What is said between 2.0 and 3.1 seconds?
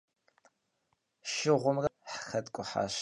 psım xetk'uhaş.